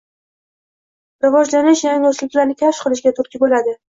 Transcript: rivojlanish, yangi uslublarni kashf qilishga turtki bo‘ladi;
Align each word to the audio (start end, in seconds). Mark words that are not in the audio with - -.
rivojlanish, 1.25 1.83
yangi 1.87 2.09
uslublarni 2.13 2.57
kashf 2.63 2.81
qilishga 2.87 3.13
turtki 3.21 3.43
bo‘ladi; 3.45 3.75